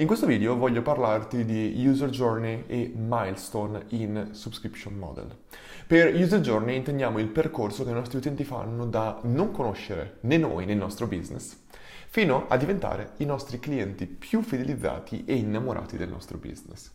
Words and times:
In 0.00 0.06
questo 0.06 0.24
video 0.24 0.56
voglio 0.56 0.80
parlarti 0.80 1.44
di 1.44 1.74
user 1.86 2.08
journey 2.08 2.64
e 2.68 2.90
milestone 2.96 3.84
in 3.88 4.28
subscription 4.30 4.94
model. 4.94 5.36
Per 5.86 6.14
user 6.14 6.40
journey 6.40 6.74
intendiamo 6.74 7.18
il 7.18 7.26
percorso 7.26 7.84
che 7.84 7.90
i 7.90 7.92
nostri 7.92 8.16
utenti 8.16 8.42
fanno 8.42 8.86
da 8.86 9.20
non 9.24 9.50
conoscere 9.50 10.16
né 10.20 10.38
noi 10.38 10.64
né 10.64 10.72
il 10.72 10.78
nostro 10.78 11.06
business 11.06 11.54
fino 12.08 12.46
a 12.48 12.56
diventare 12.56 13.12
i 13.18 13.26
nostri 13.26 13.60
clienti 13.60 14.06
più 14.06 14.40
fidelizzati 14.42 15.24
e 15.26 15.34
innamorati 15.34 15.98
del 15.98 16.08
nostro 16.08 16.38
business. 16.38 16.90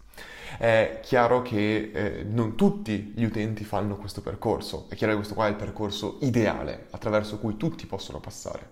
È 0.58 1.00
chiaro 1.02 1.42
che 1.42 1.92
eh, 1.94 2.24
non 2.24 2.56
tutti 2.56 3.14
gli 3.16 3.24
utenti 3.24 3.64
fanno 3.64 3.98
questo 3.98 4.22
percorso, 4.22 4.88
è 4.90 4.96
chiaro 4.96 5.14
che 5.14 5.20
questo 5.20 5.36
qua 5.36 5.46
è 5.46 5.52
il 5.52 5.56
percorso 5.56 6.18
ideale 6.22 6.88
attraverso 6.90 7.38
cui 7.38 7.56
tutti 7.56 7.86
possono 7.86 8.20
passare, 8.20 8.72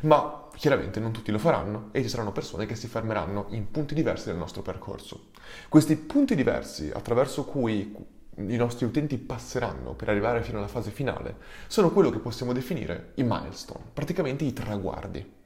ma 0.00 0.43
chiaramente 0.56 1.00
non 1.00 1.12
tutti 1.12 1.30
lo 1.30 1.38
faranno 1.38 1.88
e 1.92 2.02
ci 2.02 2.08
saranno 2.08 2.32
persone 2.32 2.66
che 2.66 2.74
si 2.74 2.86
fermeranno 2.86 3.46
in 3.50 3.70
punti 3.70 3.94
diversi 3.94 4.26
del 4.26 4.36
nostro 4.36 4.62
percorso. 4.62 5.30
Questi 5.68 5.96
punti 5.96 6.34
diversi 6.34 6.90
attraverso 6.92 7.44
cui 7.44 7.94
i 8.36 8.56
nostri 8.56 8.84
utenti 8.84 9.16
passeranno 9.18 9.94
per 9.94 10.08
arrivare 10.08 10.42
fino 10.42 10.58
alla 10.58 10.66
fase 10.66 10.90
finale 10.90 11.36
sono 11.68 11.90
quello 11.90 12.10
che 12.10 12.18
possiamo 12.18 12.52
definire 12.52 13.12
i 13.14 13.22
milestone, 13.22 13.84
praticamente 13.92 14.44
i 14.44 14.52
traguardi. 14.52 15.42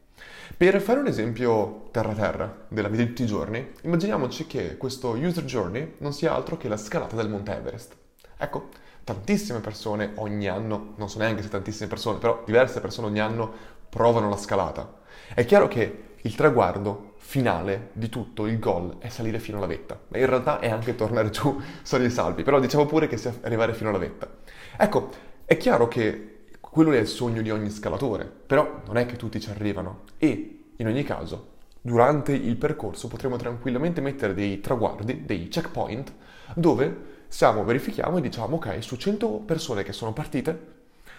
Per 0.57 0.81
fare 0.81 1.01
un 1.01 1.07
esempio 1.07 1.89
terra-terra 1.91 2.67
della 2.69 2.89
vita 2.89 3.03
di 3.03 3.09
tutti 3.09 3.23
i 3.23 3.27
giorni, 3.27 3.73
immaginiamoci 3.83 4.47
che 4.47 4.77
questo 4.77 5.11
user 5.11 5.45
journey 5.45 5.95
non 5.98 6.12
sia 6.12 6.34
altro 6.34 6.56
che 6.56 6.69
la 6.69 6.77
scalata 6.77 7.15
del 7.17 7.29
Monte 7.29 7.55
Everest. 7.55 7.97
Ecco, 8.37 8.69
tantissime 9.05 9.61
persone 9.61 10.12
ogni 10.17 10.48
anno, 10.48 10.95
non 10.97 11.09
so 11.09 11.19
neanche 11.19 11.43
se 11.43 11.48
tantissime 11.48 11.89
persone, 11.89 12.19
però 12.19 12.43
diverse 12.45 12.81
persone 12.81 13.09
ogni 13.09 13.20
anno 13.20 13.53
provano 13.89 14.29
la 14.29 14.37
scalata. 14.37 14.97
È 15.35 15.45
chiaro 15.45 15.69
che 15.69 16.05
il 16.23 16.35
traguardo 16.35 17.15
finale 17.17 17.91
di 17.93 18.09
tutto, 18.09 18.47
il 18.47 18.59
goal, 18.59 18.99
è 18.99 19.09
salire 19.09 19.39
fino 19.39 19.59
alla 19.59 19.67
vetta. 19.67 19.99
Ma 20.09 20.19
in 20.19 20.27
realtà 20.27 20.61
è 20.61 20.71
anche 20.71 20.95
tornare 20.95 21.31
giù 21.31 21.61
soli 21.83 22.07
e 22.07 22.11
salvi, 22.11 22.42
però 22.42 22.59
diciamo 22.59 22.87
pure 22.87 23.06
che 23.06 23.17
sia 23.17 23.34
arrivare 23.42 23.75
fino 23.75 23.91
alla 23.91 23.98
vetta. 23.98 24.29
Ecco, 24.77 25.11
è 25.45 25.57
chiaro 25.57 25.89
che 25.89 26.47
quello 26.61 26.92
è 26.92 26.98
il 26.98 27.07
sogno 27.07 27.42
di 27.42 27.51
ogni 27.51 27.70
scalatore, 27.70 28.25
però 28.25 28.83
non 28.87 28.97
è 28.97 29.07
che 29.07 29.17
tutti 29.17 29.41
ci 29.41 29.51
arrivano 29.51 30.05
e, 30.19 30.73
in 30.77 30.87
ogni 30.87 31.03
caso, 31.03 31.57
durante 31.81 32.33
il 32.33 32.57
percorso 32.57 33.09
potremo 33.09 33.37
tranquillamente 33.37 34.01
mettere 34.01 34.35
dei 34.35 34.61
traguardi, 34.61 35.25
dei 35.25 35.48
checkpoint, 35.48 36.12
dove 36.55 37.17
siamo, 37.29 37.64
verifichiamo 37.64 38.19
e 38.19 38.20
diciamo, 38.20 38.57
ok, 38.57 38.83
su 38.83 38.97
100 38.97 39.29
persone 39.45 39.83
che 39.83 39.92
sono 39.92 40.12
partite, 40.12 40.59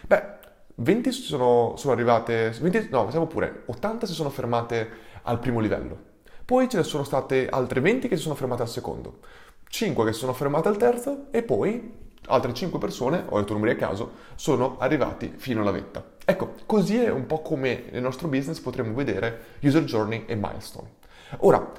beh, 0.07 0.37
20 0.81 1.11
sono, 1.11 1.73
sono 1.75 1.93
arrivate, 1.93 2.55
20, 2.59 2.87
no, 2.89 3.09
siamo 3.09 3.27
pure, 3.27 3.63
80 3.65 4.05
si 4.05 4.13
sono 4.13 4.29
fermate 4.29 4.89
al 5.23 5.39
primo 5.39 5.59
livello. 5.59 6.07
Poi 6.45 6.69
ce 6.69 6.77
ne 6.77 6.83
sono 6.83 7.03
state 7.03 7.49
altre 7.49 7.81
20 7.81 8.07
che 8.07 8.15
si 8.15 8.23
sono 8.23 8.35
fermate 8.35 8.61
al 8.61 8.69
secondo, 8.69 9.19
5 9.67 10.05
che 10.05 10.13
si 10.13 10.19
sono 10.19 10.33
fermate 10.33 10.67
al 10.69 10.77
terzo 10.77 11.25
e 11.31 11.43
poi 11.43 12.07
altre 12.27 12.53
5 12.53 12.79
persone, 12.79 13.25
ho 13.27 13.39
detto 13.39 13.53
numeri 13.53 13.73
a 13.73 13.75
caso, 13.75 14.11
sono 14.35 14.77
arrivati 14.79 15.33
fino 15.35 15.61
alla 15.61 15.71
vetta. 15.71 16.03
Ecco, 16.23 16.55
così 16.65 16.97
è 16.97 17.09
un 17.09 17.25
po' 17.25 17.41
come 17.41 17.85
nel 17.91 18.01
nostro 18.01 18.27
business 18.29 18.59
potremmo 18.59 18.93
vedere 18.93 19.57
user 19.61 19.83
journey 19.83 20.23
e 20.27 20.35
milestone. 20.35 20.97
Ora, 21.39 21.71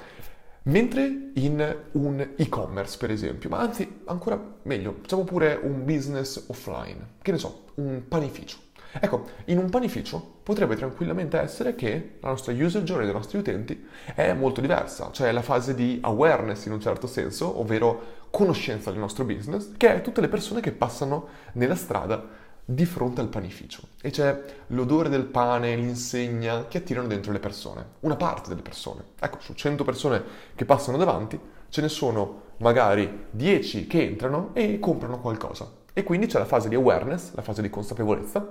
mentre 0.63 1.31
in 1.33 1.75
un 1.93 2.29
e-commerce, 2.35 2.97
per 2.97 3.09
esempio, 3.09 3.49
ma 3.49 3.59
anzi, 3.59 4.01
ancora 4.05 4.39
meglio, 4.63 4.97
facciamo 5.01 5.23
pure 5.23 5.59
un 5.61 5.83
business 5.85 6.45
offline, 6.47 7.15
che 7.21 7.31
ne 7.31 7.37
so, 7.39 7.65
un 7.75 8.03
panificio. 8.07 8.69
Ecco, 8.99 9.25
in 9.45 9.57
un 9.57 9.69
panificio 9.69 10.39
potrebbe 10.43 10.75
tranquillamente 10.75 11.39
essere 11.39 11.75
che 11.75 12.17
la 12.19 12.29
nostra 12.29 12.51
user 12.53 12.83
journey 12.83 13.05
dei 13.05 13.13
nostri 13.13 13.37
utenti 13.37 13.87
è 14.13 14.33
molto 14.33 14.59
diversa, 14.59 15.09
cioè 15.11 15.31
la 15.31 15.41
fase 15.41 15.73
di 15.73 15.99
awareness 16.01 16.65
in 16.65 16.73
un 16.73 16.81
certo 16.81 17.07
senso, 17.07 17.59
ovvero 17.59 18.19
conoscenza 18.31 18.91
del 18.91 18.99
nostro 18.99 19.23
business, 19.23 19.71
che 19.77 19.95
è 19.95 20.01
tutte 20.01 20.21
le 20.21 20.27
persone 20.27 20.61
che 20.61 20.71
passano 20.71 21.27
nella 21.53 21.75
strada 21.75 22.39
di 22.63 22.85
fronte 22.85 23.21
al 23.21 23.27
panificio 23.27 23.81
e 24.01 24.11
c'è 24.11 24.39
l'odore 24.67 25.09
del 25.09 25.25
pane, 25.25 25.75
l'insegna 25.75 26.67
che 26.67 26.77
attirano 26.77 27.07
dentro 27.07 27.31
le 27.31 27.39
persone, 27.39 27.85
una 28.01 28.15
parte 28.15 28.49
delle 28.49 28.61
persone. 28.61 29.03
Ecco, 29.19 29.37
su 29.39 29.53
100 29.53 29.83
persone 29.83 30.23
che 30.55 30.65
passano 30.65 30.97
davanti, 30.97 31.39
ce 31.69 31.81
ne 31.81 31.89
sono 31.89 32.49
magari 32.57 33.25
10 33.31 33.87
che 33.87 34.03
entrano 34.03 34.51
e 34.53 34.79
comprano 34.79 35.19
qualcosa. 35.19 35.79
E 35.93 36.03
quindi 36.03 36.27
c'è 36.27 36.39
la 36.39 36.45
fase 36.45 36.69
di 36.69 36.75
awareness, 36.75 37.33
la 37.33 37.41
fase 37.41 37.61
di 37.61 37.69
consapevolezza, 37.69 38.47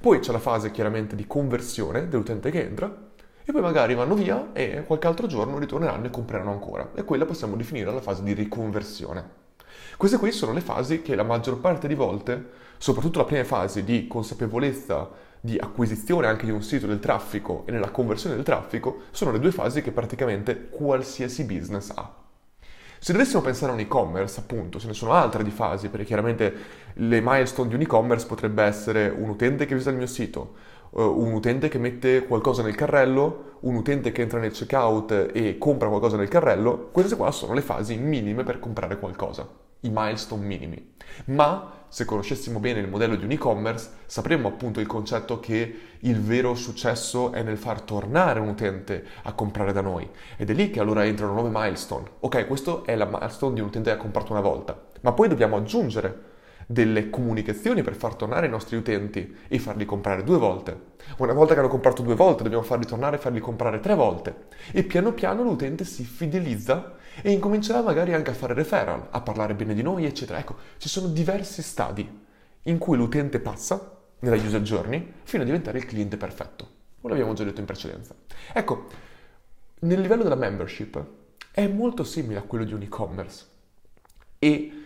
poi 0.00 0.18
c'è 0.18 0.32
la 0.32 0.38
fase 0.38 0.70
chiaramente 0.70 1.14
di 1.14 1.26
conversione 1.26 2.08
dell'utente 2.08 2.50
che 2.50 2.62
entra 2.62 3.08
e 3.44 3.52
poi 3.52 3.60
magari 3.60 3.94
vanno 3.94 4.14
via 4.14 4.50
e 4.52 4.84
qualche 4.86 5.06
altro 5.06 5.26
giorno 5.26 5.58
ritorneranno 5.58 6.06
e 6.06 6.10
compreranno 6.10 6.50
ancora. 6.50 6.90
E 6.94 7.04
quella 7.04 7.26
possiamo 7.26 7.56
definire 7.56 7.92
la 7.92 8.00
fase 8.00 8.22
di 8.22 8.32
riconversione. 8.32 9.38
Queste 9.96 10.18
qui 10.18 10.32
sono 10.32 10.52
le 10.52 10.60
fasi 10.60 11.02
che 11.02 11.14
la 11.14 11.22
maggior 11.22 11.60
parte 11.60 11.86
di 11.86 11.94
volte, 11.94 12.48
soprattutto 12.78 13.18
la 13.18 13.24
prima 13.24 13.44
fase 13.44 13.84
di 13.84 14.06
consapevolezza, 14.06 15.10
di 15.40 15.58
acquisizione 15.58 16.26
anche 16.26 16.44
di 16.44 16.50
un 16.50 16.62
sito 16.62 16.86
del 16.86 16.98
traffico 16.98 17.64
e 17.66 17.72
nella 17.72 17.90
conversione 17.90 18.34
del 18.34 18.44
traffico, 18.44 19.02
sono 19.10 19.32
le 19.32 19.38
due 19.38 19.52
fasi 19.52 19.82
che 19.82 19.92
praticamente 19.92 20.68
qualsiasi 20.68 21.44
business 21.44 21.90
ha. 21.94 22.19
Se 23.02 23.12
dovessimo 23.12 23.40
pensare 23.40 23.72
a 23.72 23.74
un 23.76 23.80
e-commerce, 23.80 24.40
appunto, 24.40 24.78
ce 24.78 24.86
ne 24.86 24.92
sono 24.92 25.14
altre 25.14 25.42
di 25.42 25.48
fasi, 25.48 25.88
perché 25.88 26.04
chiaramente 26.04 26.54
le 26.96 27.22
milestone 27.22 27.70
di 27.70 27.74
un 27.74 27.80
e-commerce 27.80 28.26
potrebbe 28.26 28.62
essere 28.62 29.08
un 29.08 29.30
utente 29.30 29.64
che 29.64 29.72
visita 29.72 29.88
il 29.88 29.96
mio 29.96 30.06
sito, 30.06 30.52
uh, 30.90 31.00
un 31.00 31.32
utente 31.32 31.68
che 31.68 31.78
mette 31.78 32.26
qualcosa 32.26 32.62
nel 32.62 32.74
carrello, 32.74 33.56
un 33.60 33.76
utente 33.76 34.12
che 34.12 34.20
entra 34.20 34.38
nel 34.38 34.52
checkout 34.52 35.30
e 35.32 35.56
compra 35.56 35.88
qualcosa 35.88 36.18
nel 36.18 36.28
carrello, 36.28 36.90
queste 36.92 37.16
qua 37.16 37.30
sono 37.30 37.54
le 37.54 37.62
fasi 37.62 37.96
minime 37.96 38.44
per 38.44 38.58
comprare 38.58 38.98
qualcosa, 38.98 39.48
i 39.80 39.90
milestone 39.92 40.44
minimi. 40.44 40.94
Ma 41.26 41.78
se 41.88 42.04
conoscessimo 42.04 42.60
bene 42.60 42.78
il 42.78 42.88
modello 42.88 43.16
di 43.16 43.24
un 43.24 43.32
e-commerce, 43.32 43.90
sapremmo 44.06 44.46
appunto 44.46 44.78
il 44.78 44.86
concetto 44.86 45.40
che 45.40 45.78
il 45.98 46.20
vero 46.20 46.54
successo 46.54 47.32
è 47.32 47.42
nel 47.42 47.58
far 47.58 47.80
tornare 47.80 48.38
un 48.38 48.48
utente 48.48 49.04
a 49.24 49.32
comprare 49.32 49.72
da 49.72 49.80
noi. 49.80 50.08
Ed 50.36 50.50
è 50.50 50.52
lì 50.52 50.70
che 50.70 50.78
allora 50.78 51.04
entrano 51.04 51.32
nuove 51.32 51.50
milestone. 51.52 52.08
Ok, 52.20 52.46
questo 52.46 52.84
è 52.84 52.94
la 52.94 53.06
milestone 53.06 53.54
di 53.54 53.60
un 53.60 53.66
utente 53.66 53.90
che 53.90 53.96
ha 53.96 54.00
comprato 54.00 54.32
una 54.32 54.40
volta, 54.40 54.80
ma 55.00 55.12
poi 55.12 55.28
dobbiamo 55.28 55.56
aggiungere 55.56 56.28
delle 56.70 57.10
comunicazioni 57.10 57.82
per 57.82 57.96
far 57.96 58.14
tornare 58.14 58.46
i 58.46 58.48
nostri 58.48 58.76
utenti 58.76 59.38
e 59.48 59.58
farli 59.58 59.84
comprare 59.84 60.22
due 60.22 60.38
volte. 60.38 60.80
Una 61.16 61.32
volta 61.32 61.52
che 61.52 61.58
hanno 61.58 61.68
comprato 61.68 62.00
due 62.02 62.14
volte 62.14 62.44
dobbiamo 62.44 62.62
farli 62.62 62.86
tornare 62.86 63.16
e 63.16 63.18
farli 63.18 63.40
comprare 63.40 63.80
tre 63.80 63.96
volte. 63.96 64.46
E 64.70 64.84
piano 64.84 65.12
piano 65.12 65.42
l'utente 65.42 65.84
si 65.84 66.04
fidelizza 66.04 66.94
e 67.22 67.32
incomincerà 67.32 67.82
magari 67.82 68.14
anche 68.14 68.30
a 68.30 68.34
fare 68.34 68.54
referral, 68.54 69.08
a 69.10 69.20
parlare 69.20 69.54
bene 69.54 69.74
di 69.74 69.82
noi, 69.82 70.04
eccetera. 70.04 70.38
Ecco, 70.38 70.54
ci 70.76 70.88
sono 70.88 71.08
diversi 71.08 71.60
stadi 71.60 72.08
in 72.62 72.78
cui 72.78 72.96
l'utente 72.96 73.40
passa 73.40 73.98
nella 74.20 74.36
user 74.36 74.60
journey 74.60 75.14
fino 75.24 75.42
a 75.42 75.46
diventare 75.46 75.78
il 75.78 75.86
cliente 75.86 76.16
perfetto. 76.16 76.68
Lo 77.00 77.12
abbiamo 77.12 77.32
già 77.32 77.42
detto 77.42 77.58
in 77.58 77.66
precedenza. 77.66 78.14
Ecco, 78.52 78.86
nel 79.80 80.00
livello 80.00 80.22
della 80.22 80.36
membership 80.36 81.04
è 81.50 81.66
molto 81.66 82.04
simile 82.04 82.38
a 82.38 82.42
quello 82.42 82.62
di 82.62 82.74
un 82.74 82.82
e-commerce 82.82 83.46
e 84.38 84.84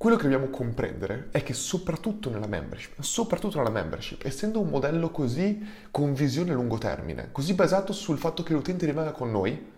quello 0.00 0.16
che 0.16 0.22
dobbiamo 0.22 0.48
comprendere 0.48 1.28
è 1.30 1.42
che 1.42 1.52
soprattutto 1.52 2.30
nella 2.30 2.46
membership, 2.46 2.98
soprattutto 3.02 3.58
nella 3.58 3.68
membership, 3.68 4.24
essendo 4.24 4.58
un 4.58 4.70
modello 4.70 5.10
così 5.10 5.62
con 5.90 6.14
visione 6.14 6.52
a 6.52 6.54
lungo 6.54 6.78
termine, 6.78 7.28
così 7.32 7.52
basato 7.52 7.92
sul 7.92 8.16
fatto 8.16 8.42
che 8.42 8.54
l'utente 8.54 8.86
rimanga 8.86 9.12
con 9.12 9.30
noi, 9.30 9.72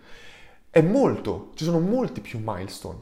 è 0.70 0.80
molto, 0.80 1.50
ci 1.56 1.64
sono 1.64 1.80
molti 1.80 2.20
più 2.20 2.38
milestone 2.40 3.00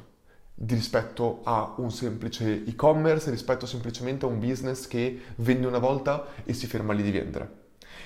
rispetto 0.65 1.41
a 1.45 1.75
un 1.77 1.91
semplice 1.91 2.65
e-commerce, 2.65 3.29
rispetto 3.29 3.67
semplicemente 3.67 4.25
a 4.25 4.29
un 4.29 4.39
business 4.39 4.87
che 4.87 5.21
vende 5.37 5.67
una 5.67 5.77
volta 5.77 6.25
e 6.45 6.55
si 6.55 6.67
ferma 6.67 6.95
lì 6.95 7.03
di 7.03 7.11
vendere. 7.11 7.51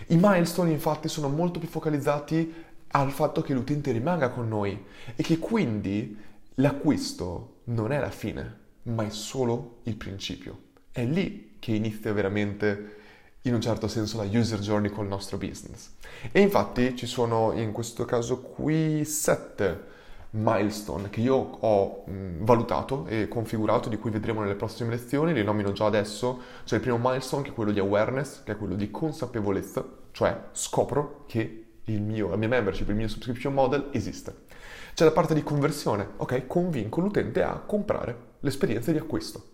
I 0.09 0.17
milestone 0.17 0.73
infatti 0.73 1.09
sono 1.09 1.29
molto 1.29 1.61
più 1.61 1.69
focalizzati 1.69 2.53
al 2.89 3.13
fatto 3.13 3.43
che 3.43 3.55
l'utente 3.55 3.93
rimanga 3.93 4.31
con 4.31 4.49
noi 4.49 4.87
e 5.15 5.23
che 5.23 5.39
quindi 5.39 6.19
l'acquisto 6.55 7.61
non 7.67 7.93
è 7.93 8.01
la 8.01 8.11
fine, 8.11 8.63
ma 8.85 9.05
è 9.05 9.11
solo 9.11 9.79
il 9.85 9.97
principio. 9.97 10.59
È 10.91 11.05
lì 11.05 11.57
che 11.59 11.73
inizia 11.73 12.13
veramente, 12.13 12.97
in 13.43 13.55
un 13.55 13.61
certo 13.61 13.89
senso, 13.89 14.17
la 14.17 14.29
user 14.39 14.61
journey 14.61 14.91
col 14.91 15.07
nostro 15.07 15.37
business. 15.39 15.91
E 16.31 16.41
infatti 16.41 16.97
ci 16.97 17.07
sono 17.07 17.53
in 17.53 17.73
questo 17.73 18.05
caso 18.05 18.41
qui 18.41 19.05
sette 19.05 19.93
milestone 20.37 21.11
che 21.11 21.21
io 21.21 21.35
ho 21.35 22.05
valutato 22.07 23.07
e 23.07 23.29
configurato, 23.29 23.89
di 23.89 23.99
cui 23.99 24.11
vedremo 24.11 24.41
nelle 24.41 24.57
prossime 24.57 24.91
lezioni, 24.91 25.33
li 25.33 25.45
nomino 25.45 25.73
già 25.73 25.87
adesso. 25.87 26.41
Cioè 26.65 26.79
il 26.79 26.85
primo 26.85 26.99
milestone 27.01 27.43
che 27.43 27.51
è 27.51 27.55
quello 27.55 27.73
di 27.73 27.79
awareness, 27.79 28.43
che 28.43 28.53
è 28.53 28.57
quello 28.57 28.75
di 28.75 28.91
consapevolezza, 28.91 29.87
cioè 30.11 30.49
scopro 30.53 31.25
che 31.27 31.65
mio, 31.87 32.31
la 32.31 32.37
mia 32.37 32.49
membership, 32.49 32.89
il 32.89 32.95
mio 32.95 33.09
subscription 33.09 33.53
model 33.53 33.89
esiste. 33.93 34.43
C'è 34.95 35.05
la 35.05 35.13
parte 35.13 35.35
di 35.35 35.43
conversione, 35.43 36.09
ok? 36.17 36.47
Convinco 36.47 37.01
l'utente 37.01 37.43
a 37.43 37.59
comprare 37.59 38.17
l'esperienza 38.41 38.93
di 38.93 38.99
acquisto. 38.99 39.53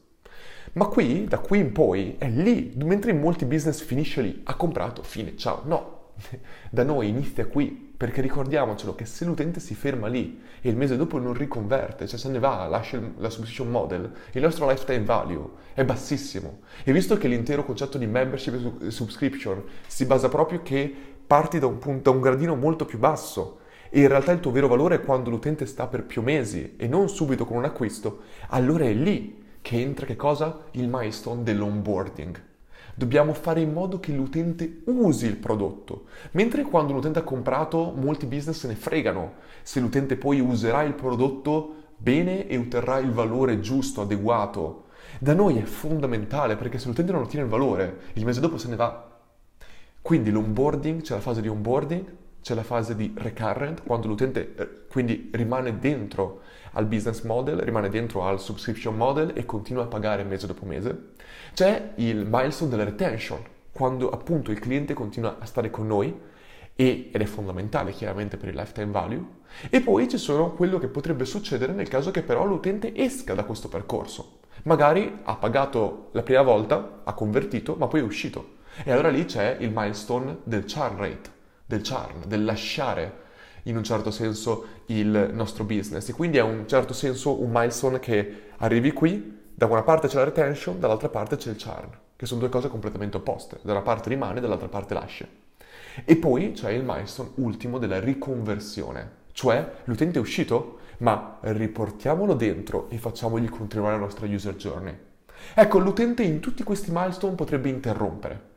Ma 0.73 0.87
qui, 0.87 1.25
da 1.25 1.39
qui 1.39 1.59
in 1.59 1.73
poi, 1.73 2.17
è 2.19 2.29
lì, 2.29 2.73
mentre 2.77 3.11
in 3.11 3.19
molti 3.19 3.45
business 3.45 3.81
finisce 3.81 4.21
lì, 4.23 4.41
ha 4.45 4.55
comprato, 4.55 5.03
fine, 5.03 5.37
ciao. 5.37 5.63
No, 5.65 6.13
da 6.71 6.85
noi 6.85 7.09
inizia 7.09 7.47
qui, 7.47 7.89
perché 7.97 8.21
ricordiamocelo 8.21 8.95
che 8.95 9.05
se 9.05 9.25
l'utente 9.25 9.61
si 9.61 9.75
ferma 9.75 10.07
lì 10.07 10.41
e 10.61 10.71
il 10.71 10.77
mese 10.77 10.97
dopo 10.97 11.19
non 11.19 11.35
riconverte, 11.35 12.07
cioè 12.07 12.19
se 12.19 12.29
ne 12.29 12.39
va, 12.39 12.67
lascia 12.67 13.01
la 13.19 13.29
subscription 13.29 13.71
model, 13.71 14.11
il 14.33 14.43
nostro 14.43 14.69
lifetime 14.71 15.05
value 15.05 15.49
è 15.75 15.85
bassissimo. 15.85 16.61
E 16.85 16.93
visto 16.93 17.19
che 17.19 17.29
l'intero 17.29 17.65
concetto 17.65 17.99
di 17.99 18.07
membership 18.07 18.83
e 18.83 18.91
subscription 18.91 19.63
si 19.87 20.07
basa 20.07 20.29
proprio 20.29 20.63
che 20.63 20.95
parti 21.31 21.61
da 21.61 21.69
un, 21.69 21.79
punto, 21.79 22.11
da 22.11 22.17
un 22.17 22.21
gradino 22.21 22.57
molto 22.57 22.85
più 22.85 22.99
basso, 22.99 23.61
e 23.89 24.01
in 24.01 24.09
realtà 24.09 24.33
il 24.33 24.41
tuo 24.41 24.51
vero 24.51 24.67
valore 24.67 24.97
è 24.97 25.01
quando 25.01 25.31
l'utente 25.31 25.65
sta 25.65 25.87
per 25.87 26.03
più 26.03 26.23
mesi 26.23 26.75
e 26.77 26.89
non 26.89 27.09
subito 27.09 27.45
con 27.45 27.57
un 27.57 27.65
acquisto, 27.65 28.23
allora 28.49 28.83
è 28.83 28.93
lì 28.93 29.45
che 29.63 29.81
entra 29.81 30.07
che 30.07 30.17
cosa? 30.17 30.63
Il 30.73 30.89
milestone 30.89 31.45
dell'onboarding. 31.45 32.43
Dobbiamo 32.97 33.33
fare 33.33 33.61
in 33.61 33.73
modo 33.73 34.01
che 34.01 34.11
l'utente 34.11 34.81
usi 34.87 35.27
il 35.27 35.37
prodotto, 35.37 36.07
mentre 36.33 36.63
quando 36.63 36.95
l'utente 36.95 37.21
ha 37.21 37.23
comprato 37.23 37.93
molti 37.95 38.27
business 38.27 38.59
se 38.59 38.67
ne 38.67 38.75
fregano 38.75 39.35
se 39.63 39.79
l'utente 39.79 40.17
poi 40.17 40.41
userà 40.41 40.83
il 40.83 40.95
prodotto 40.95 41.75
bene 41.97 42.49
e 42.49 42.59
otterrà 42.59 42.99
il 42.99 43.13
valore 43.13 43.61
giusto, 43.61 44.01
adeguato. 44.01 44.87
Da 45.21 45.35
noi 45.35 45.59
è 45.59 45.63
fondamentale 45.63 46.57
perché 46.57 46.81
se 46.81 46.89
l'utente 46.89 47.13
non 47.13 47.23
ottiene 47.23 47.45
il 47.45 47.51
valore, 47.53 47.99
il 48.15 48.25
mese 48.25 48.41
dopo 48.41 48.59
se 48.59 48.69
ne 48.69 48.75
va. 48.75 49.10
Quindi 50.03 50.31
l'onboarding, 50.31 51.03
c'è 51.03 51.15
la 51.15 51.21
fase 51.21 51.41
di 51.41 51.49
onboarding, 51.49 52.17
c'è 52.43 52.55
la 52.55 52.63
fase 52.63 52.97
di 52.97 53.13
recurrent, 53.17 53.83
quando 53.83 54.09
l'utente 54.09 54.55
eh, 54.57 54.69
quindi 54.89 55.31
rimane 55.33 55.79
dentro 55.79 56.41
al 56.73 56.87
business 56.87 57.23
model, 57.23 57.59
rimane 57.59 57.89
dentro 57.89 58.25
al 58.25 58.41
subscription 58.41 58.97
model 58.97 59.33
e 59.35 59.45
continua 59.45 59.85
a 59.85 59.87
pagare 59.87 60.25
mese 60.25 60.47
dopo 60.47 60.65
mese. 60.65 61.11
C'è 61.53 61.93
il 61.97 62.25
milestone 62.27 62.71
della 62.71 62.85
retention, 62.85 63.41
quando 63.73 64.11
appunto 64.11 64.51
il 64.51 64.59
cliente 64.59 64.95
continua 64.95 65.37
a 65.39 65.45
stare 65.45 65.71
con 65.71 65.87
noi 65.87 66.29
ed 66.75 67.11
è 67.13 67.25
fondamentale 67.25 67.93
chiaramente 67.93 68.39
per 68.39 68.49
il 68.49 68.55
lifetime 68.55 68.91
value. 68.91 69.23
E 69.69 69.81
poi 69.81 70.09
ci 70.09 70.17
sono 70.17 70.53
quello 70.53 70.79
che 70.79 70.89
potrebbe 70.89 71.27
succedere 71.27 71.73
nel 71.73 71.89
caso 71.89 72.11
che 72.11 72.23
però 72.23 72.47
l'utente 72.47 72.95
esca 72.95 73.35
da 73.35 73.45
questo 73.45 73.69
percorso. 73.69 74.39
Magari 74.63 75.21
ha 75.25 75.37
pagato 75.37 76.09
la 76.13 76.23
prima 76.23 76.43
volta, 76.43 77.01
ha 77.05 77.13
convertito, 77.13 77.75
ma 77.77 77.87
poi 77.87 78.01
è 78.01 78.03
uscito. 78.03 78.59
E 78.85 78.91
allora 78.93 79.09
lì 79.09 79.25
c'è 79.25 79.57
il 79.61 79.71
milestone 79.73 80.39
del 80.45 80.65
churn 80.65 80.97
rate 80.97 81.39
del 81.71 81.83
charm, 81.83 82.25
del 82.27 82.45
lasciare 82.45 83.29
in 83.65 83.77
un 83.77 83.85
certo 83.85 84.11
senso 84.11 84.67
il 84.87 85.31
nostro 85.33 85.63
business 85.63 86.09
e 86.09 86.13
quindi 86.13 86.39
è 86.39 86.43
un 86.43 86.67
certo 86.67 86.93
senso 86.93 87.41
un 87.41 87.51
milestone 87.53 88.01
che 88.01 88.49
arrivi 88.57 88.91
qui, 88.93 89.39
da 89.55 89.67
una 89.67 89.83
parte 89.83 90.09
c'è 90.09 90.17
la 90.17 90.25
retention, 90.25 90.81
dall'altra 90.81 91.09
parte 91.09 91.37
c'è 91.37 91.51
il 91.51 91.57
charm, 91.57 91.91
che 92.17 92.27
sono 92.27 92.41
due 92.41 92.49
cose 92.49 92.69
completamente 92.69 93.19
opposte, 93.19 93.61
da 93.63 93.71
una 93.71 93.83
parte 93.83 94.09
rimane, 94.09 94.41
dall'altra 94.41 94.67
parte 94.67 94.95
lascia. 94.95 95.27
E 96.05 96.17
poi 96.17 96.53
c'è 96.53 96.71
il 96.71 96.83
milestone 96.83 97.31
ultimo 97.37 97.79
della 97.79 98.01
riconversione, 98.01 99.19
cioè 99.31 99.75
l'utente 99.85 100.19
è 100.19 100.23
uscito, 100.23 100.79
ma 100.99 101.39
riportiamolo 101.43 102.35
dentro 102.35 102.89
e 102.91 102.99
facciamogli 102.99 103.49
continuare 103.49 103.95
la 103.95 104.01
nostra 104.01 104.27
user 104.27 104.57
journey. 104.57 104.97
Ecco, 105.55 105.79
l'utente 105.79 106.25
in 106.25 106.41
tutti 106.41 106.65
questi 106.65 106.91
milestone 106.91 107.35
potrebbe 107.35 107.69
interrompere, 107.69 108.49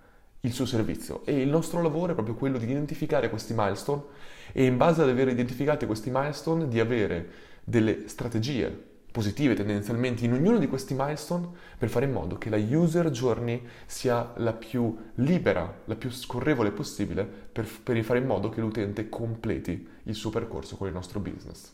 il 0.45 0.51
suo 0.51 0.65
servizio 0.65 1.25
e 1.25 1.39
il 1.39 1.47
nostro 1.47 1.81
lavoro 1.81 2.11
è 2.11 2.15
proprio 2.15 2.35
quello 2.35 2.57
di 2.57 2.69
identificare 2.69 3.29
questi 3.29 3.53
milestone 3.55 4.03
e 4.51 4.65
in 4.65 4.75
base 4.75 5.01
ad 5.01 5.07
aver 5.07 5.29
identificato 5.29 5.85
questi 5.85 6.09
milestone 6.09 6.67
di 6.67 6.81
avere 6.81 7.29
delle 7.63 8.09
strategie 8.09 8.91
positive 9.09 9.53
tendenzialmente 9.53 10.25
in 10.25 10.33
ognuno 10.33 10.57
di 10.57 10.67
questi 10.67 10.95
milestone 10.95 11.47
per 11.77 11.87
fare 11.87 12.05
in 12.05 12.11
modo 12.11 12.37
che 12.37 12.49
la 12.49 12.57
user 12.57 13.09
journey 13.09 13.65
sia 13.85 14.33
la 14.37 14.51
più 14.51 14.97
libera, 15.15 15.81
la 15.85 15.95
più 15.95 16.11
scorrevole 16.11 16.71
possibile 16.71 17.23
per, 17.23 17.65
per 17.81 18.03
fare 18.03 18.19
in 18.19 18.25
modo 18.25 18.49
che 18.49 18.59
l'utente 18.59 19.07
completi 19.07 19.87
il 20.03 20.15
suo 20.15 20.29
percorso 20.29 20.75
con 20.75 20.87
il 20.87 20.93
nostro 20.93 21.21
business. 21.21 21.71